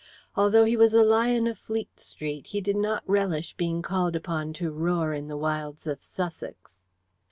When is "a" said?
0.95-1.03